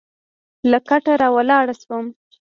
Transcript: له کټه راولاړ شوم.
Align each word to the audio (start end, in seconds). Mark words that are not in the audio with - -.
له 0.71 0.79
کټه 0.87 1.13
راولاړ 1.21 1.65
شوم. 1.81 2.05